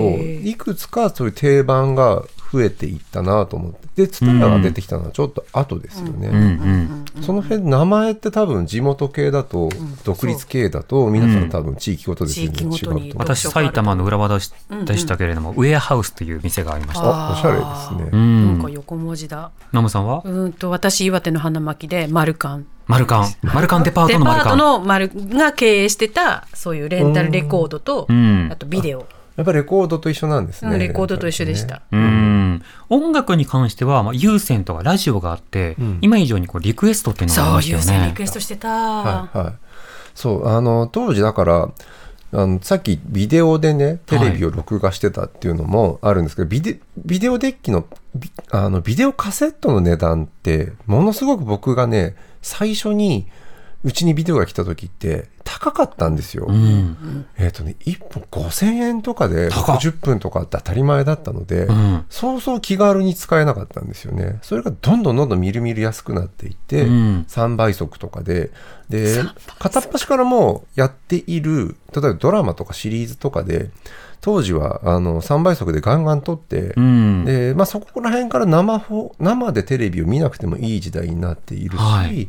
[0.50, 2.24] いくつかそういう定番が
[2.56, 6.30] 増えていったなと思って、で、ツタヤが出てきたのはちょっと後ですよね。
[6.30, 7.24] うんうん。
[7.24, 9.70] その辺、名前って多分地元系だと、
[10.06, 13.10] 独立系だと、皆さん多分地域ごとで全然違うと思う。
[13.18, 17.30] 私、埼玉の浦和でしたけれども、ウェアハウスという店がありました。
[17.30, 17.66] あ、おしゃれで
[18.10, 18.46] すうね。
[18.46, 18.72] なんかん。
[18.72, 19.52] 横文字だ。
[19.72, 20.22] ナムさんは？
[20.24, 22.66] うーんと私岩手の花巻でマルカン。
[22.88, 23.34] マルカン。
[23.44, 24.58] マルカンデパーデパートトのマルカン。
[24.58, 30.72] のマルが経営してたそういうレンタルレコードと、うんあとビデオ、やっぱりレコードと一緒なんですね。
[30.72, 31.82] うんレコードと一緒でした。
[31.92, 32.64] うん。
[32.90, 38.24] 音楽に関しては、まあ、有線とかラジオがあって、今以上にこうリクエストっていうのがありそうましたよね優先リク。
[38.24, 38.70] エストしてた。
[38.70, 39.54] はいはい。
[40.14, 41.70] そう、あの、当時だから、
[42.32, 53.28] あのさっきビデオでね、テレビを録画してたっていうのもあるんですけど、ビデビデオデッキのビあの、ビデオカセットの値段って、ものすごく僕がね、最初に、
[53.86, 56.48] うちにビデオが来た時って高かったんですよ。
[56.50, 57.28] うん。
[57.38, 62.06] えっ、とね、1本5000円とかで高っ60分とかって当たり前だったので、うん。
[62.10, 64.40] そうそう気軽に使えなかったんですよね。
[64.42, 68.50] それがどんどんどんどんみるみる安くなっていって、うん3倍速とかで、
[68.90, 69.22] で、
[69.60, 73.70] 片っ端からもうやっている、例えばドラマとかシリーズとかで、
[74.26, 77.26] 当時はあの3倍速でガンガン撮って、うん。
[77.26, 82.28] で、まあ、そこら辺から生放生でテレビを見なくてもいい時代になっているし、はい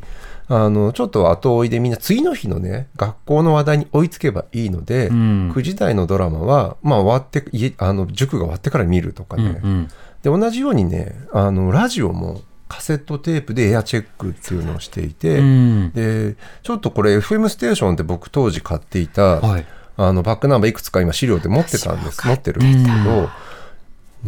[0.49, 9.89] あのちょっと後追いでみんな次の日のね学校の話題に追いつけばいいので、うん9時台のドラマは、まあ、終わって家あの塾が終わってから見るとかうんね、うん。
[10.23, 19.67] で同じようにねあのラジオもカセットテープでエアチェックっていうのをしていて、うんでちょっとこれ FM ステーションって僕当時買っていた、はい。
[19.97, 22.91] あのバックナンバーいくつか今資料で持ってたんです持ってるんですけ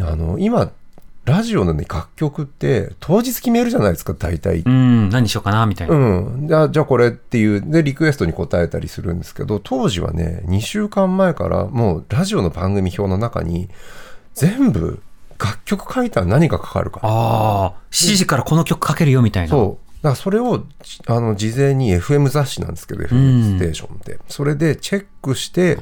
[0.02, 0.70] ど、あの今
[1.28, 4.70] ラジオの、ね、楽曲って当日決めるじゃないですか大体う。
[4.70, 5.11] ん。
[5.11, 5.94] 何しようかな、みたいな。
[5.94, 13.68] うん、じゃあじゃあこれっていうでリクエストに答えたりするんですけど当時はね2週間前からもうラジオの番組表の中に
[14.33, 15.02] 全部
[15.38, 19.50] 楽曲書いたら何がかかるかああ、7時からこの曲かけるよ、みたいな。
[19.50, 25.78] そうだからそれをじあの事前に FM 雑誌なんですけど FM ステーションって、それでチェックして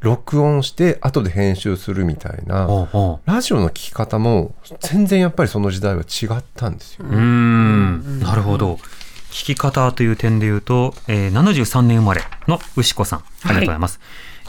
[0.00, 2.88] 録音して後で編集するみたいな
[3.26, 7.04] ラジオの聴き方も全然やっぱりその時代は違ったんですよ。
[7.08, 7.16] う。
[7.16, 8.20] ん。
[8.20, 8.78] なるほど。
[9.30, 13.18] 聞き方という点で言うと、えー73年生まれの牛子さん。
[13.44, 14.00] ありがとうございます。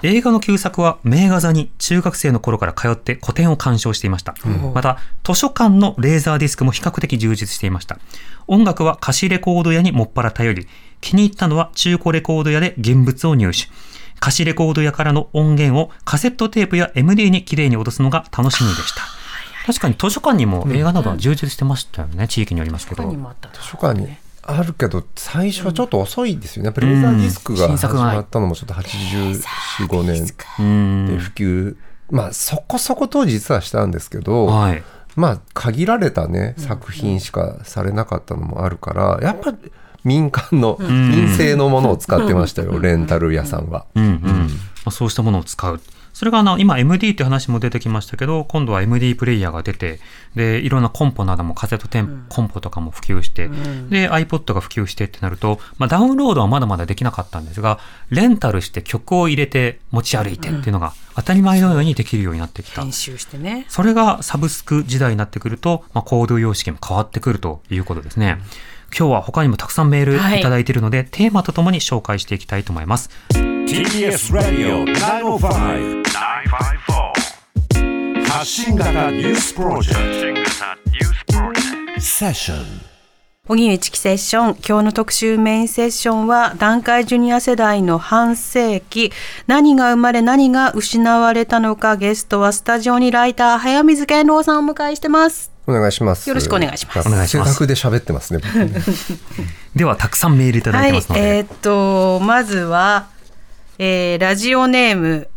[0.04, 4.36] 映画の旧作は名画座に中学生の頃から通って古典を鑑賞していました。
[4.74, 8.00] また、図書館のレーザーディスクも比較的充実していました。
[8.48, 10.68] 音楽は貸しレコード屋にもっぱら頼り、
[11.02, 13.68] 気に入ったのは中古レコード屋で現物を入手。
[14.20, 19.02] 貸しレコード屋からの音源をカセットテープや MD にきれいに落とすのが楽しみでした。
[19.66, 23.04] 確かに図書館にも映画などは充実してましたよね、地域によりますけど。
[23.04, 26.68] 他にもあった図書館にあるけど最初はちょっと遅いですよね。
[26.68, 30.28] やっぱりレーザーディスクが始まったのもちょっと84、5年
[30.60, 31.76] うんで普及、
[32.10, 34.84] まあそこそこ当時実はしたんですけど、はい。
[35.16, 39.54] まあ限られたね作品しかされなかったのもあるから、やっぱ
[40.04, 43.86] 民間の民生のものを使ってましたよ、レンタル屋さんは。
[43.96, 44.04] うん。
[44.04, 44.22] うん。
[44.84, 45.80] まあ、そうしたものを使う。
[46.14, 50.00] それがあの今 MD って話も出てきましたけど今度は MD プレイヤーが出て
[50.36, 53.48] でいろんなコンポなどもカセットテンコンポとかも普及して、
[53.90, 62.82] で iPod が普及してってなると、まあ、ダウンロードはまだまだできなかったんですがレンタルして曲を入れて持ち歩いてっていうのが当たり前のようにできるようになってきた。
[62.82, 63.66] 編集してね。
[63.68, 68.38] それがサブスク時代になってくると、まあ、行動様式も変わってくるということですね。
[68.98, 70.42] 今日は他にもたくさんメールい。
[70.42, 73.10] ただいているので、テーマとともに紹介していきたいと思います。
[73.32, 77.22] TBS ラディオ905 954
[78.26, 82.02] 発信型ニュースプロジェク新型ニュースプロジェクト。
[82.02, 82.92] セッション
[83.48, 89.12] 荻上チキセッション今日の特集メインセッションは団塊ジュニア世代の半世紀。
[89.48, 96.28] 何が生まれ何が失われたのかゲストはスタジオにライター早水健郎さんをお迎えしてますお願いします。
[96.28, 98.40] よろしくお願いしますお願いします で喋ってますね。
[98.44, 98.82] 僕ね
[99.76, 101.22] では、たくさんメールいただいてますので。
[101.22, 103.08] はいえーっとまずは、
[103.78, 105.28] えーラジオネーム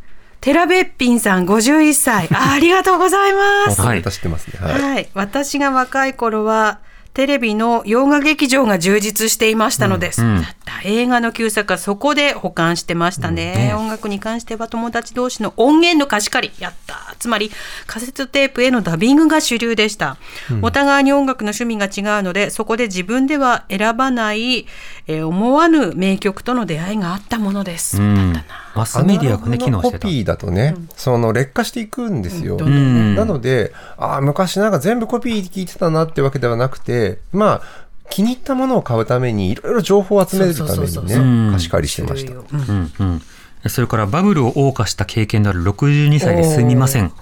[0.40, 4.58] 寺べっぴんさん51歳あありがとうございますはい私知ってますね。
[4.60, 5.08] はい、はい。
[5.14, 6.80] 私が若い頃は
[7.14, 10.42] テレビの洋画劇場が充実していましたので、うんうん。
[10.42, 13.74] だった映画の旧作はそこで保管してましたね,、ね。
[13.74, 16.54] 音楽に関しては友達同士の音源の貸し借り。
[16.62, 17.14] やった。
[17.18, 17.50] つまり
[17.86, 20.18] カセットテープへのダビングが主流でした、
[20.60, 24.66] お互いに音楽の趣味が違うのでそこで自分では選ばない、
[25.06, 28.34] えー思わぬ名曲との出会いがあったものです、うん。
[28.74, 29.98] マスメディアがね、機能してた。
[29.98, 32.56] コピーだとね、その劣化していくんですよ。
[32.58, 37.62] うんなので、ああ、昔なんか全部コピー聞いてたなってわけではなくて、まあ、
[38.10, 42.32] 気に入ったものを買うために、いろいろ情報を集めるためにね、貸し借りしてました。
[42.32, 42.92] うんうん。
[42.98, 43.22] うん。
[43.68, 47.12] それからバブルを謳歌した経験のある62歳ですみません。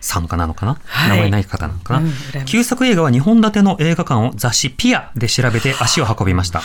[0.00, 1.10] さんかなのかな、はい。
[1.10, 2.44] 名前ない方なのかな、うん。
[2.46, 6.62] 旧作映画は2本立ての映画館を雑誌ピアで調べて足を運びました。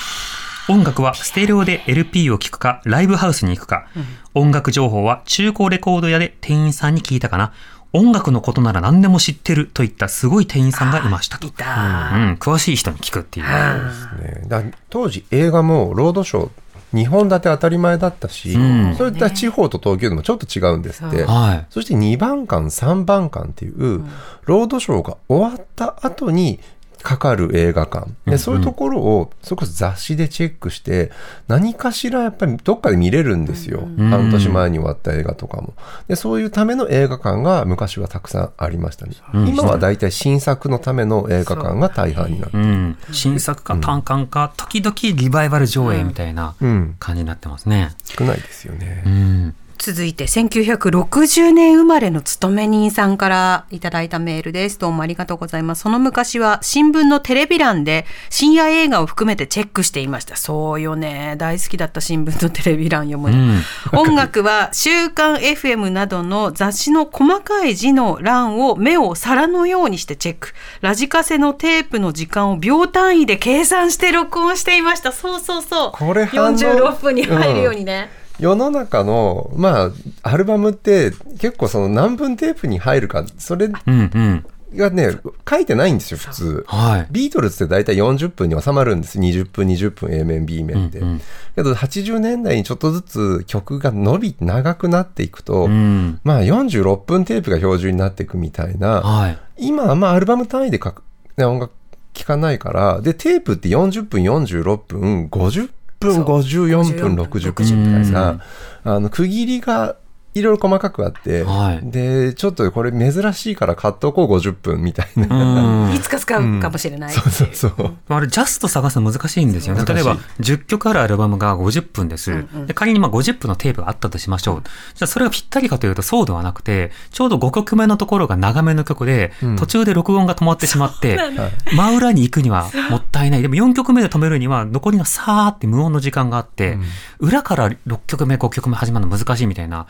[0.67, 3.87] 音楽はステレオで LP を聴くか、ライブハウスに行くか、
[4.33, 7.53] 音楽情報は中古レコード屋で店員さんに聞いたかな、
[7.93, 11.47] 音楽のことなら何でも知ってるといったすごい店員さんがいましたと。
[11.47, 13.45] いた、うん、詳しい人に聞くっていう。
[13.45, 16.49] ね、だ当時映画もロードショー
[16.95, 18.95] 2本立て当たり前だったし、うん。
[18.95, 21.65] そういった地方と東京でもちょっと違うんですって、はい。
[21.69, 24.05] そして2番館3番館っていう、
[24.45, 26.59] ロードショーが終わった後に
[27.05, 28.09] かかる映画館。
[28.25, 31.11] で、そういうところをそれこそ雑誌でチェックして
[31.47, 34.09] 何かしらやっぱりどっかで見れるんですよ、ん。
[34.09, 35.75] 半年前に終わった映画とかも。
[36.07, 39.47] でそういうための映画館が昔はたくさんありましたね、ん。
[39.47, 42.63] 今はだいたい新作のための映画館が大半になってる。
[42.63, 46.95] うん、新作か単館か、時々リバイバル上映みたいなうん。
[46.97, 47.91] 感じになってますね。
[48.03, 49.55] 少ないですよね、うん。
[49.77, 54.79] 続いて1960年生まれの勤め人さんからいただいたメールです。
[54.79, 55.81] どうもありがとうございます。
[55.81, 60.35] その昔は新聞のテレビ欄で深夜映画を含めてチェックしていました。
[60.35, 61.35] そうよね。
[61.37, 63.37] 大好きだった新聞のテレビ欄読むの。
[63.37, 63.61] うん
[63.93, 70.53] 音楽は週刊 FM などの雑誌の細かい字の欄を目を皿のようにしてチェック。
[70.81, 75.11] ラジカセのテープの時間を秒単位で計算して録音していました。
[75.11, 75.91] そうそうそう。
[75.93, 78.24] これ反応46分に入るようにね。
[78.39, 79.91] 世の中のまあ
[80.23, 84.45] アルバムって結構その何分テープに入るかそれうんうん。
[84.75, 85.11] がね
[85.49, 87.07] 書いてないんですよ普通はい。
[87.09, 91.21] ビートルズって大体40分に収まるんです20分20分 A 面 B 面って、うんうん
[91.55, 96.19] けど80年代にちょっとずつ曲が伸び長くなっていくと、うん。
[96.25, 99.37] まあ46分テープが標準になっていくみたいなはい。
[99.57, 101.03] 今はまあアルバム単位で書く、
[101.37, 101.71] ね、音楽
[102.11, 105.69] 聴かないからでテープって40分46分50
[106.05, 106.25] 分そう。
[106.25, 108.41] 54分60分みたいな、うん。
[108.83, 109.95] あの区切りが
[110.35, 111.89] いろいろ細かくあって、はい。
[111.89, 115.95] でちょっとこれ珍しいから買っとこう50分みたいな、うん。
[115.95, 117.11] いつか使うかもしれない。
[117.11, 117.93] そうそうそう。
[118.09, 119.75] あれ、ジャスト探すの難しいんですよ。
[119.75, 119.85] ね。
[119.85, 122.45] 例えば、10曲あるアルバムが50分です。
[122.67, 124.63] で仮にまあ50分のテープがあったとしましょう。
[124.93, 129.55] じゃあ、それがぴったりかというとそうではなくて、ちょうど5曲目のところが長めの曲で、うん。
[129.55, 131.35] 途中で録音が止まってしまって、はい
[131.75, 133.41] 真裏に行くにはもったいない。
[133.41, 136.77] でも4曲目で止めるには残りのさーって無音の時間があって、
[137.19, 139.87] 裏から6曲目、5曲目始まるの難しいみたいな、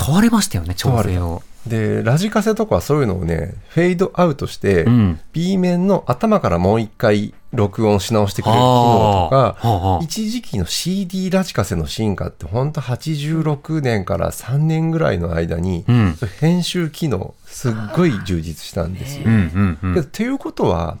[0.00, 1.42] 問われましたよね、調整を。
[1.66, 19.24] でラジカセとかはそういうのをねフェードアウトして、うん B 面の頭からもう一回録音し直してくれる機能とか一時期の CD ラジカセの進化って本当86年から3年ぐらいの間に、うん編集機能すっごい充実したんですよ。
[19.26, 20.96] うんうんうんけどっていうことは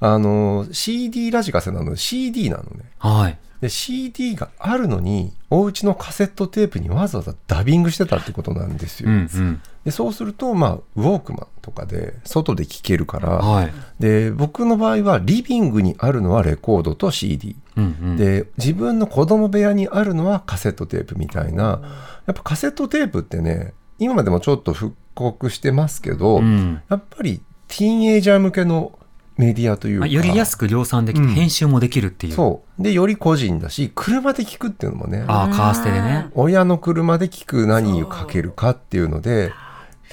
[0.00, 2.90] あの CD ラジカセなので CD なのね。
[2.98, 3.38] はい。
[3.60, 9.10] で CD があるのにお家のカセットテープにわざわざダビングしてたってことなんですよ。
[9.10, 9.62] うんうん。
[9.84, 13.72] でそうすると、まあ、ウォークマンとかで外で聴けるから、はい。
[13.98, 18.16] で僕の場合はリビングにあるのはレコードと CD、うんうん。
[18.16, 21.80] で自分の子供部屋にあるのはカセットテープみたいな
[22.26, 28.98] やっぱカセットテープってね今までもちょっと復刻してますけど、うんやっぱりティーンエイジャー向けの
[29.40, 32.34] メディアというかまあより安く量産できて、うん編集もできるっていう。
[32.34, 36.28] そうでより個人だし車で聞くっていうのもねああ、カーステでね。
[36.34, 39.52] 親の車で聞く何をかけるかっていうので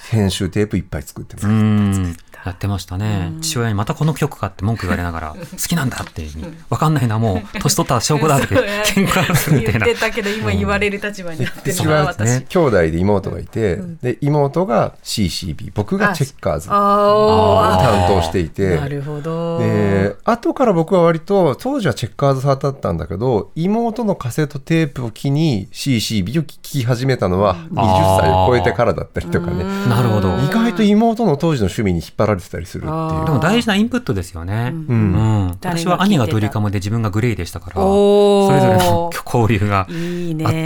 [0.09, 1.51] 編集テープいっぱい作ってますう。
[1.51, 2.17] ん。
[2.45, 3.33] やってましたね。
[3.41, 6.25] 父親にまたこの曲かって文句言われながら、 好きなんだって、
[6.69, 9.85] わかんないな、もう、年取った証拠だって、 喧嘩するみたいな。
[9.85, 9.97] 言っ。
[9.97, 12.41] てたけど今言われる立場になってる私。
[12.43, 16.69] 兄弟で妹がいて、で妹が CCB 僕がチェッカーズ。
[16.69, 18.75] をあ担当していあ、て。
[18.77, 19.59] なるほど。
[19.59, 29.63] で後から僕は割と当時はチェッカーズ派だったんだけど妹のカセットテープを機に CCB を聴き始めたのは20歳を超えてからだったりとかね。
[29.87, 30.29] なるほど。
[30.37, 34.71] 意外と妹の当時の趣味に引っ張られてたりするっていうあでも大事なインプットですよね。
[34.73, 35.11] ううん
[35.47, 35.57] ん。
[35.59, 39.79] 誰が聞いてた私は兄がドリカムで自分がグレイでしたから、それぞれの交流が。
[39.79, 39.87] あっ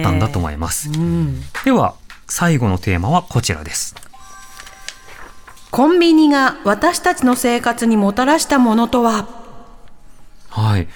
[0.04, 0.90] たんだと思います。
[0.90, 1.96] うんでは、
[2.28, 3.96] 最後のテーマはこちらです。
[5.72, 9.28] コンビニが私たちの生活にもたらしたものとは？
[10.50, 10.88] はい。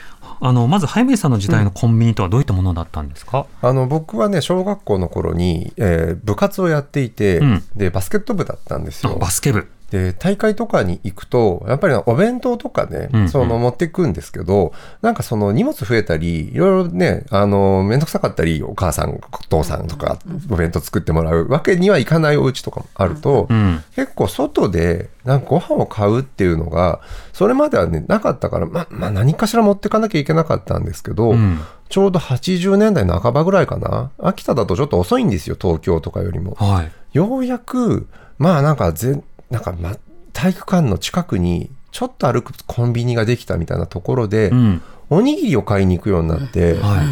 [0.41, 9.17] あの、まず、早水さんの時代のコンビニとはどういったものだったんですか、あの僕はね小学校の頃に、えー部活をやっていて、うんでバスケット部だったんですあよ。
[9.17, 9.65] バスケ部。
[9.91, 19.19] で大会とかに行くとやっぱりお弁当とかね、うんうんその持っていくんですけどなんかその荷物増えたりいろいろねあの面倒くさかったりお母さんお
[19.49, 20.19] 父さんとか
[20.49, 23.83] お弁当作ってもらうわけにはいかないお家とかもあると、うん。
[23.95, 27.01] 結構外でなんかご飯を買うっていうのが
[27.33, 31.59] それまではねなかったからままあ何かしら持ってかなきゃいけなかったんですけど、うん。
[31.89, 36.55] ちょうど80年代半ばぐらいかな秋田だとちょっと遅いんですよ東京とかよりも。
[36.55, 36.91] はい。
[37.13, 38.07] ようやく
[38.37, 39.97] まあなんかぜなんか、ま、
[40.33, 44.81] 体育館の近くにちょっと歩くコンビニができたみたいなところで、うん。
[45.09, 47.03] おにぎりを買いに行くようになって、は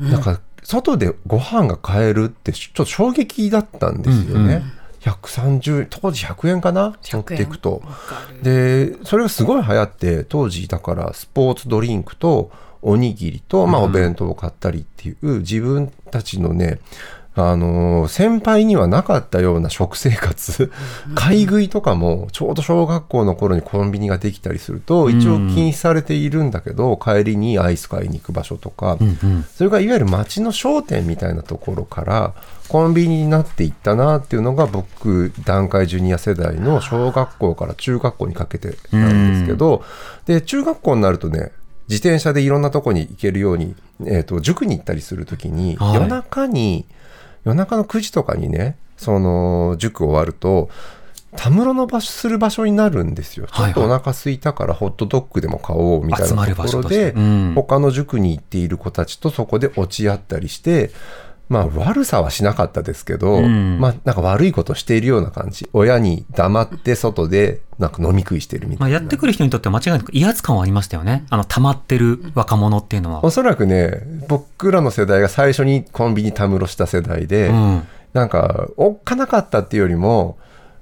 [0.00, 0.04] い。
[0.04, 4.62] なんか外でご飯が買えるってちょっと衝撃だったんですよね。
[5.00, 6.96] 130当時100円かな？
[7.02, 7.82] 持っていくと。
[8.42, 16.80] でそれがすごい流行って当時だからスポーツドリンクとおにぎりと、まあ、お弁当を買ったりっていう自分たちのね
[17.34, 20.70] あのー先輩にはなかったような食生活。
[21.14, 28.98] 買い食いとかもちょうど小学校の頃にコンビニができたりすると一応禁止されているんだけど帰りにアイス買いに行く場所とか。
[29.56, 32.34] それがいわゆる街の商店みたいなところから
[32.68, 39.84] コンビニになっていったなっていうのが僕段階ジュニア世代の小学校から中学校にかけてなんですけど
[40.26, 41.52] で中学校になるとね
[41.88, 43.74] 自転車でいろんなとこに行けるように、
[44.06, 45.94] えー、と塾に行ったりするときに、はい。
[45.94, 46.86] 夜中に
[47.44, 50.70] 夜中の9時とかにねその塾終わると
[51.36, 53.46] たむろの場所する場所になるんですよ。
[53.46, 57.52] ちょっとお腹空いたからホットドッグでも買おうみたいなところで、うん。
[57.54, 60.90] 他の塾に行っている子たちとそこで落ち合ったりして、
[61.52, 65.68] まあ悪さはしなかったですけど、うんまあなんか悪いことしているような感じ。
[65.74, 69.00] 親に黙って外でなんか飲み食いしてるみたまあ、いな。
[69.00, 71.26] やってくる人にとっては間違いなく威圧感はありましたよね。
[71.28, 73.22] あの、溜まってる若者っていうのは。
[73.22, 77.82] おそらくね、僕らの世代が最初にコンビニたむろした世代で、うん。
[78.14, 80.38] なんか、おっかなかったっていうよりも、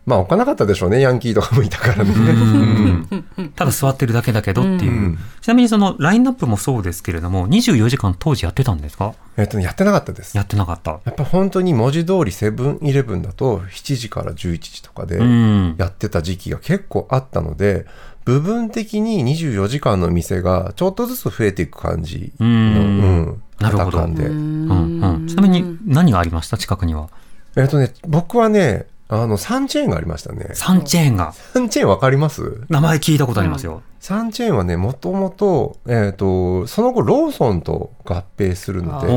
[0.07, 2.11] まあ、おっかなかったでしょうね、ヤンキーとかもいたからね。
[2.11, 3.22] うん
[3.55, 4.92] ただ座ってるだけだけどっていう。
[4.92, 9.14] うんちなみにそのラインナップもそうですけれども、24時間当時やってたんですか？
[9.36, 10.36] えっとね、やってなかったです。
[10.36, 10.92] やってなかった。
[10.92, 15.74] やっぱ本当に文字通りセブンイレブンだと7時から11時とかでうん。
[15.78, 17.86] やってた時期が結構あったので、
[18.24, 23.98] 部分的に24時間の店がちょっとずつ増えていく感じの、うんうんなるほど。
[24.05, 25.26] うんうん。
[25.26, 26.57] ちなみに何がありました？
[26.59, 27.09] 近くには。
[27.57, 30.51] えっとね、僕はね、あの、3チェーンがありましたね。
[30.55, 31.33] サンチェーンが。
[31.55, 32.63] 3チェーンわかります？
[32.69, 33.83] 名前聞いたことありますよ。
[34.01, 39.13] 3チェーンはね、もともと、えっ、と、その後ローソンと合併するので、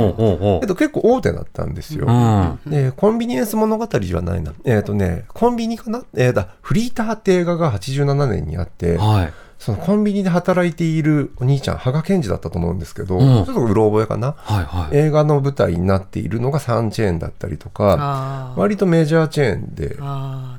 [0.62, 2.06] えっと、結構大手だったんですよ。
[2.08, 2.60] うん。
[2.72, 4.52] で、コンビニエンス物語じゃないな。
[4.66, 6.04] えっ、とね、コンビニかな？
[6.16, 9.34] えーだ、フリーターって映画が87年にあって、はい。
[9.64, 13.46] そのコンビニで働いているお兄ちゃん、羽賀健二だったと思うんですけど、ん。
[13.46, 14.36] ちょっとうろ覚えかな？
[14.38, 14.98] はいはい。
[14.98, 19.96] 映画の舞台になっているのが3チェーンだったりとか、割とメジャーチェーンで、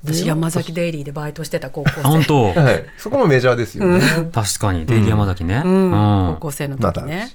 [0.03, 2.25] 私山崎デイリーでバイトしてた高校生。
[2.27, 2.45] 当？
[2.59, 4.01] はい、そこもメジャーですよね。
[4.33, 5.61] 確かに、デイリー山崎ね。
[5.63, 5.91] ううん。
[5.91, 6.35] ん。
[6.37, 7.31] 高校生の時ね。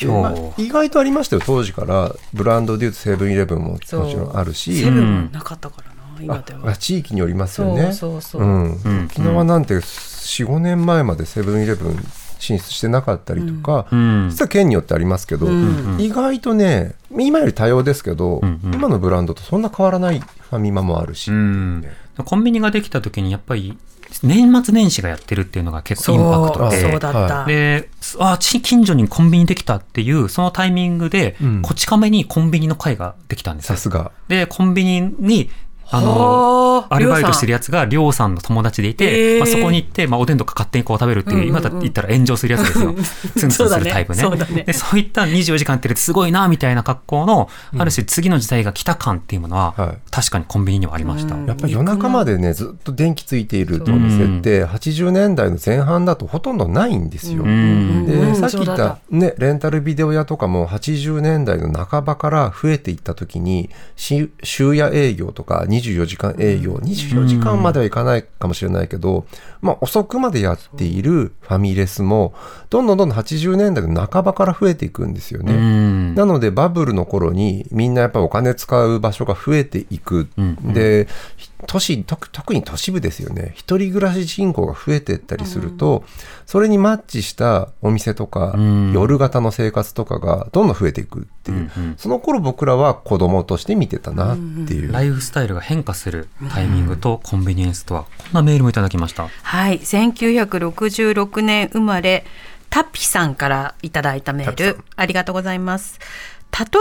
[0.00, 2.14] 今まあ意外とありましたよ当時から。
[2.32, 4.84] ブランドでいうとセブンイレブンももちろんあるし。
[4.84, 5.88] セブンもなかったから。
[5.88, 5.89] な
[6.22, 8.42] 今であは地域によりますよそうねそうそう。
[8.42, 8.74] うん。
[8.74, 9.04] うん。
[9.04, 11.96] 沖縄なんて45年前までセブンイレブン
[12.38, 14.28] 進出してなかったりとか、うん。
[14.30, 15.96] 実は県によってありますけど、うん。
[16.00, 18.60] 意外とね今より多様ですけど、うん。
[18.64, 21.84] うん今のブランドとそんな変わらないファミマもあるし、うん。
[22.24, 23.78] コンビニができた時にやっぱり
[24.22, 26.80] 年末年始がやってるっていうのが結構インパクトで。
[26.80, 31.62] そうだった、で、あ、ち近所にコンビニできたっていう、そのタイミングで、うん。
[31.62, 33.76] こち亀にコンビニの会ができたんですよ。
[33.76, 34.12] さすが。
[34.28, 35.50] で、コンビニに、
[35.90, 36.94] あの、はあ。
[36.94, 41.56] アルバイトしてるやつが、りょうさんの友達でいて、へーまあ、そこに行って、まあ、おでんとか勝手にこう食べるっていう、うんうんうん。
[41.56, 42.94] 今だ言ったら炎上するやつですよ。
[43.36, 44.18] ツンツンするタイプね。
[44.18, 44.44] そうだね。
[44.46, 44.64] そうだね。
[44.64, 49.98] で、そういった24時間やってすごいな、みたいな格好の、ある種次の時代が来た感っていうものは、はい。
[50.10, 51.34] 確かにコンビニにはありました。
[51.34, 51.46] うん。
[51.46, 57.42] やっぱり夜中までねずっと電気ついているお店って80年代の前半だとほとんどないんですよ。
[57.42, 58.06] うん。
[58.06, 58.98] で、うんさっき言ったた。
[59.10, 69.26] ね、レンタルビデオ屋とかも80年代の半ばから増えていった時に、し終夜営業とか24時間営業、24時間まではいかないかもしれないけど、
[69.60, 72.34] まあ遅くまでやっているファミレスも、
[72.68, 75.54] どんどんどんどん80年代の半ばから増えていくんですようね。
[75.54, 76.14] ん。
[76.14, 80.28] なのでバブルの頃にみんなやっぱりお金使う場所が増えていく。
[80.36, 83.52] うんで、ひ都市、特特に都市部ですよね。
[83.54, 86.04] 一人暮らし人口が増えていったりすると、
[86.46, 91.56] それにマッチしたお店とか、うん夜型の生活とかがどんどん増えていくっていう。
[91.56, 94.92] うんうんその頃僕らは子供として見てたなっていう。
[94.92, 99.28] ライフスタイルが変化するタイミングとコンビニエンスとは、こんなメールもいただきました。
[99.42, 102.24] はい1966年生まれ
[102.70, 105.98] タッピさんからいただいたメールありがとうございます。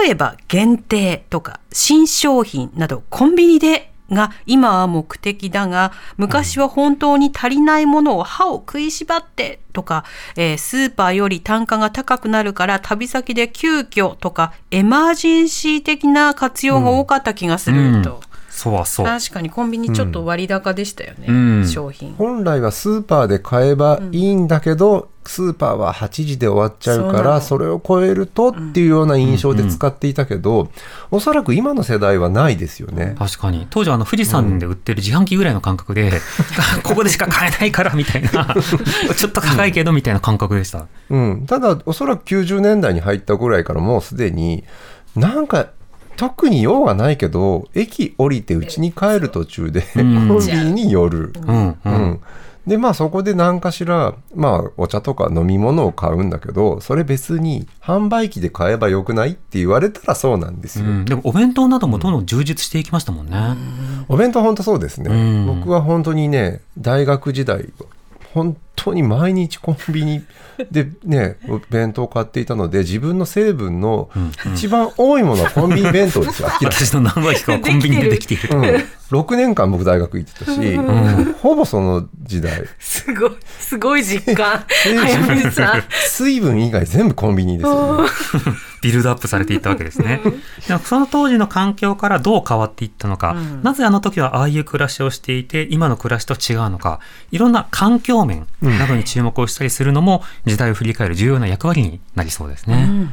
[0.01, 10.03] 例えば限定とか新商品などコンビニでが今は目的だが昔は本当に足りないものを歯を食いしばってとか、
[10.35, 18.28] えースーパーより単価が高くなるから旅先で急遽とかエマージェンシー的な活用が多かった気がすると、そうん。
[18.85, 19.05] そう。
[19.05, 21.67] 確かにコンビニちょっと割高でしたよね、うん。
[21.67, 22.13] 商品。
[22.15, 30.71] 本来はスーパーで買えばいいんだけど、スーパーは8時で終わっちゃうからそれを超えるとっていうような印象で使っていたけど、
[31.11, 33.15] おそらく今の世代はないですよね。
[33.19, 33.67] 確かに。
[33.69, 36.19] 当時はあの富士山で売ってる自販機ぐらいの感覚で、
[36.83, 38.55] ここでしか買えないからみたいな
[39.15, 44.63] ちょっと高いけどみたいな感覚でした、うん、ただおそらく90年代に入ったぐらいからもうすでに
[45.15, 45.67] なんか
[46.19, 50.27] 特に用がないけど駅降りて家に帰る途中でコん。
[50.27, 51.33] ンビニに寄る。
[51.47, 51.69] うん。
[51.69, 51.93] ううん。
[51.93, 52.19] ん
[52.67, 60.85] でまあそこで何かしら、まあ、お茶とか飲み物を買うんだけどそれ別に販売機で買えばよくないって言われたらそうなんですよ。
[60.85, 61.05] うん。
[61.05, 63.35] でもお弁当などもどんどん充実していきましたもんね、
[64.09, 65.59] お弁当本当そうですね、うん。
[65.61, 67.69] 僕は本当にね大学時代
[68.33, 70.23] 本当に毎日コンビニ
[70.71, 74.09] でねお弁当を買っていたので自分の成分の
[74.53, 78.55] 一番多いものはコンビニ弁当ですよ私の何割かはコンビニでできている。
[78.59, 80.77] に、うん、6年間僕大学行ってたし、
[81.41, 82.63] ほぼその時代。
[82.77, 84.63] すごい、すごい実感。
[85.35, 85.83] 水さん。
[86.07, 88.09] 水分以外全部コンビニですよ、ね、
[88.81, 90.21] ビルドアップされていったわけですね。
[90.67, 96.99] でもその当時の環境からどう変わっていったのか、なぜあの時はああいう暮らしをしていて、今の暮らしと違うのか、
[97.31, 103.09] いろんな環境面などに注目をしたりするのも、時代を振り返る重要な役割になりそうですね。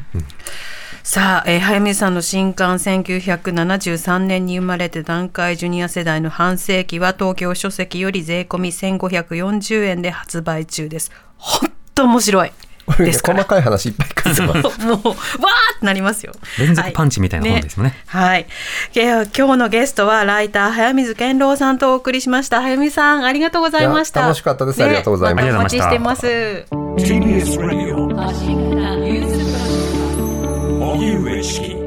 [1.09, 11.13] さあ、えー早水さんの新刊1973年に生まれて段階ジュニア世代の半世紀は東京書籍より税込み1540円で発売中です。
[11.39, 12.51] ほんと面白い。
[12.87, 13.33] これねですか？
[13.35, 15.15] ら細かい話いっぱい書いてます もう、わー
[15.77, 16.33] ってなりますよ。
[16.59, 18.47] 連続パンチみたいな本ですもんねはい。
[18.95, 22.61] いや今日のゲストはライター早水健郎さんとお送りしました。
[22.63, 24.23] 早水さん、ありがとうございました。
[24.23, 26.27] 楽しかったですありがとうございますねたお待ちしてます。
[26.99, 29.66] TBS Radio 荻上
[31.43, 31.86] チキ